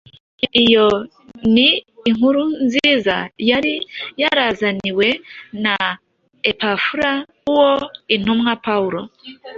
Iyo 0.63 0.87
ni 1.53 1.69
inkuru 2.09 2.43
nziza 2.65 3.15
yari 3.49 3.73
yarazaniwe 4.21 5.07
na 5.63 5.75
Epafura 6.49 7.11
uwo 7.49 7.71
intumwa 8.15 8.53
Pawulo 8.65 8.99